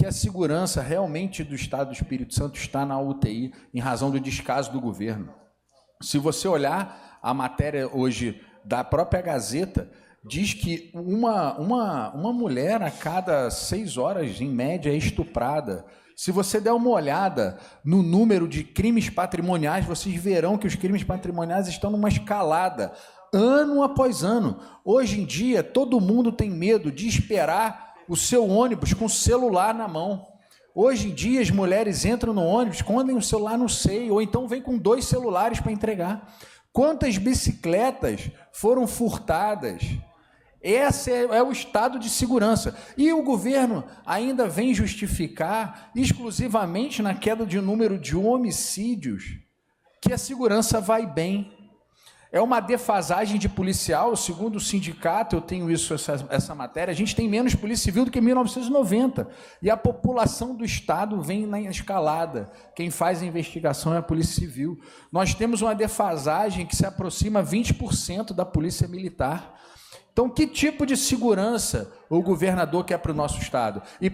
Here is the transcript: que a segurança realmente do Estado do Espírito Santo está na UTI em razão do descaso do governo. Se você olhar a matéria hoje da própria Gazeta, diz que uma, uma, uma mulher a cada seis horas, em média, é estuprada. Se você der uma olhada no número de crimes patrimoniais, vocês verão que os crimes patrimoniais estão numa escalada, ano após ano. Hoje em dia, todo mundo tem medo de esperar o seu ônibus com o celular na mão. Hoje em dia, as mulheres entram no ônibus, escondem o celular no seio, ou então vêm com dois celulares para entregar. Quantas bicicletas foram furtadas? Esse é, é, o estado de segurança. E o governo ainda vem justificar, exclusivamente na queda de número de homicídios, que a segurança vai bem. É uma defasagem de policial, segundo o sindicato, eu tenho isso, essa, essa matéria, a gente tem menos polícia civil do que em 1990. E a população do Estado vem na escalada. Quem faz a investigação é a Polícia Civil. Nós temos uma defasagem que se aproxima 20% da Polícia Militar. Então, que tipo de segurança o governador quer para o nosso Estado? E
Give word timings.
que 0.00 0.06
a 0.06 0.12
segurança 0.12 0.80
realmente 0.80 1.44
do 1.44 1.54
Estado 1.54 1.88
do 1.88 1.92
Espírito 1.92 2.34
Santo 2.34 2.58
está 2.58 2.86
na 2.86 2.98
UTI 2.98 3.52
em 3.74 3.80
razão 3.80 4.10
do 4.10 4.18
descaso 4.18 4.72
do 4.72 4.80
governo. 4.80 5.28
Se 6.00 6.16
você 6.16 6.48
olhar 6.48 7.18
a 7.22 7.34
matéria 7.34 7.86
hoje 7.86 8.40
da 8.64 8.82
própria 8.82 9.20
Gazeta, 9.20 9.90
diz 10.24 10.54
que 10.54 10.90
uma, 10.94 11.52
uma, 11.58 12.14
uma 12.14 12.32
mulher 12.32 12.82
a 12.82 12.90
cada 12.90 13.50
seis 13.50 13.98
horas, 13.98 14.40
em 14.40 14.48
média, 14.48 14.90
é 14.90 14.96
estuprada. 14.96 15.84
Se 16.16 16.32
você 16.32 16.62
der 16.62 16.72
uma 16.72 16.88
olhada 16.88 17.58
no 17.84 18.02
número 18.02 18.48
de 18.48 18.64
crimes 18.64 19.10
patrimoniais, 19.10 19.84
vocês 19.84 20.14
verão 20.14 20.56
que 20.56 20.66
os 20.66 20.76
crimes 20.76 21.04
patrimoniais 21.04 21.68
estão 21.68 21.90
numa 21.90 22.08
escalada, 22.08 22.90
ano 23.34 23.82
após 23.82 24.24
ano. 24.24 24.60
Hoje 24.82 25.20
em 25.20 25.26
dia, 25.26 25.62
todo 25.62 26.00
mundo 26.00 26.32
tem 26.32 26.48
medo 26.48 26.90
de 26.90 27.06
esperar 27.06 27.89
o 28.10 28.16
seu 28.16 28.44
ônibus 28.50 28.92
com 28.92 29.04
o 29.04 29.08
celular 29.08 29.72
na 29.72 29.86
mão. 29.86 30.26
Hoje 30.74 31.08
em 31.08 31.14
dia, 31.14 31.40
as 31.40 31.48
mulheres 31.48 32.04
entram 32.04 32.34
no 32.34 32.42
ônibus, 32.42 32.78
escondem 32.78 33.16
o 33.16 33.22
celular 33.22 33.56
no 33.56 33.68
seio, 33.68 34.14
ou 34.14 34.20
então 34.20 34.48
vêm 34.48 34.60
com 34.60 34.76
dois 34.76 35.04
celulares 35.04 35.60
para 35.60 35.70
entregar. 35.70 36.36
Quantas 36.72 37.16
bicicletas 37.18 38.28
foram 38.52 38.84
furtadas? 38.88 39.82
Esse 40.60 41.12
é, 41.12 41.22
é, 41.22 41.42
o 41.42 41.52
estado 41.52 42.00
de 42.00 42.10
segurança. 42.10 42.76
E 42.96 43.12
o 43.12 43.22
governo 43.22 43.84
ainda 44.04 44.48
vem 44.48 44.74
justificar, 44.74 45.92
exclusivamente 45.94 47.02
na 47.02 47.14
queda 47.14 47.46
de 47.46 47.60
número 47.60 47.96
de 47.96 48.16
homicídios, 48.16 49.38
que 50.02 50.12
a 50.12 50.18
segurança 50.18 50.80
vai 50.80 51.06
bem. 51.06 51.56
É 52.32 52.40
uma 52.40 52.60
defasagem 52.60 53.40
de 53.40 53.48
policial, 53.48 54.14
segundo 54.14 54.56
o 54.56 54.60
sindicato, 54.60 55.34
eu 55.34 55.40
tenho 55.40 55.68
isso, 55.68 55.92
essa, 55.92 56.24
essa 56.30 56.54
matéria, 56.54 56.92
a 56.92 56.94
gente 56.94 57.16
tem 57.16 57.28
menos 57.28 57.56
polícia 57.56 57.84
civil 57.84 58.04
do 58.04 58.10
que 58.10 58.20
em 58.20 58.22
1990. 58.22 59.28
E 59.60 59.68
a 59.68 59.76
população 59.76 60.54
do 60.54 60.64
Estado 60.64 61.20
vem 61.20 61.44
na 61.44 61.60
escalada. 61.60 62.48
Quem 62.76 62.88
faz 62.88 63.20
a 63.20 63.26
investigação 63.26 63.92
é 63.94 63.98
a 63.98 64.02
Polícia 64.02 64.36
Civil. 64.36 64.78
Nós 65.10 65.34
temos 65.34 65.60
uma 65.60 65.74
defasagem 65.74 66.66
que 66.66 66.76
se 66.76 66.86
aproxima 66.86 67.42
20% 67.42 68.32
da 68.32 68.44
Polícia 68.44 68.86
Militar. 68.86 69.56
Então, 70.12 70.28
que 70.28 70.46
tipo 70.46 70.86
de 70.86 70.96
segurança 70.96 71.92
o 72.08 72.22
governador 72.22 72.84
quer 72.84 72.98
para 72.98 73.10
o 73.10 73.14
nosso 73.14 73.40
Estado? 73.40 73.82
E 74.00 74.08